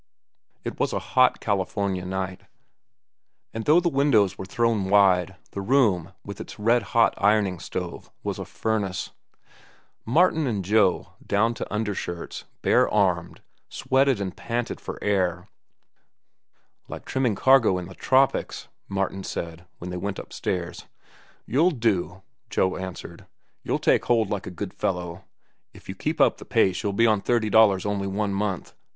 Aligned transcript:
It 0.63 0.79
was 0.79 0.93
a 0.93 0.99
hot 1.13 1.39
California 1.39 2.03
night, 2.07 2.41
and 3.53 3.65
though 3.65 3.79
the 3.79 3.87
windows 3.87 4.35
were 4.35 4.47
thrown 4.47 4.89
wide, 4.89 5.35
the 5.51 5.61
room, 5.61 6.13
with 6.25 6.41
its 6.41 6.57
red 6.57 6.81
hot 6.97 7.13
ironing 7.19 7.59
stove, 7.59 8.09
was 8.23 8.39
a 8.39 8.45
furnace. 8.45 9.11
Martin 10.03 10.47
and 10.47 10.65
Joe, 10.65 11.09
down 11.23 11.53
to 11.53 11.71
undershirts, 11.71 12.45
bare 12.63 12.89
armed, 12.91 13.41
sweated 13.69 14.19
and 14.19 14.35
panted 14.35 14.81
for 14.81 14.97
air. 15.03 15.49
"Like 16.87 17.05
trimming 17.05 17.35
cargo 17.35 17.77
in 17.77 17.85
the 17.85 17.93
tropics," 17.93 18.69
Martin 18.89 19.23
said, 19.23 19.67
when 19.77 19.91
they 19.91 19.97
went 19.97 20.17
upstairs. 20.17 20.87
"You'll 21.45 21.69
do," 21.69 22.23
Joe 22.49 22.75
answered. 22.75 23.27
"You 23.61 23.77
take 23.77 24.05
hold 24.05 24.31
like 24.31 24.47
a 24.47 24.49
good 24.49 24.73
fellow. 24.73 25.25
If 25.75 25.87
you 25.87 25.93
keep 25.93 26.19
up 26.19 26.37
the 26.39 26.43
pace, 26.45 26.81
you'll 26.81 26.91
be 26.91 27.05
on 27.05 27.21
thirty 27.21 27.51
dollars 27.51 27.85
only 27.85 28.07
one 28.07 28.33
month. 28.33 28.73